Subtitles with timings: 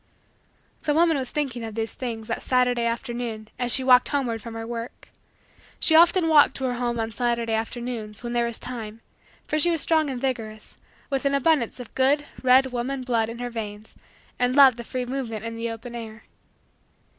[0.81, 4.55] The woman was thinking of these things that Saturday afternoon as she walked homeward from
[4.55, 5.09] her work.
[5.79, 9.01] She often walked to her home on Saturday afternoons, when there was time,
[9.45, 10.75] for she was strong and vigorous,
[11.11, 13.93] with an abundance of good red woman blood in her veins,
[14.39, 16.23] and loved the free movement in the open air.